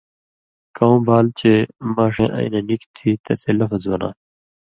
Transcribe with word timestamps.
کؤں 0.75 0.97
بال 1.05 1.25
چے 1.39 1.53
ماݜیں 1.93 2.31
اَیں 2.35 2.49
نہ 2.53 2.59
نِکیۡ 2.67 2.91
تھی 2.95 3.11
تسے 3.23 3.51
لفظ 3.59 3.83
بناں 3.91 4.13
تھہ 4.13 4.19